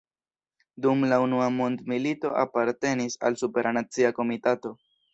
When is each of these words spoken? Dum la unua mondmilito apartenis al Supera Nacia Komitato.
Dum 0.85 1.05
la 1.11 1.19
unua 1.25 1.51
mondmilito 1.59 2.33
apartenis 2.47 3.23
al 3.31 3.41
Supera 3.45 3.79
Nacia 3.81 4.15
Komitato. 4.23 4.79